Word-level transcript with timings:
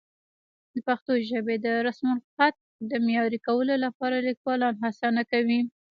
د 0.73 0.75
پښتو 0.87 1.13
ژبې 1.29 1.55
د 1.65 1.67
رسمالخط 1.87 2.55
د 2.89 2.91
معیاري 3.05 3.39
کولو 3.47 3.75
لپاره 3.85 4.17
لیکوالان 4.27 4.73
هڅه 4.83 5.07
نه 5.17 5.23
کوي. 5.31 5.59